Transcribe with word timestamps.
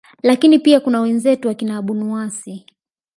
lakini 0.23 0.59
pia 0.59 0.79
kuna 0.79 1.01
wenzetu 1.01 1.47
wakina 1.47 1.77
abunuasi 1.77 2.65